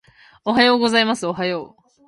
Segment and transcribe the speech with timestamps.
[0.45, 1.91] おはようございますおはよう